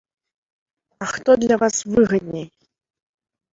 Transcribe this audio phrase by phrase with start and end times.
[0.97, 2.47] А хто для вас выгадней?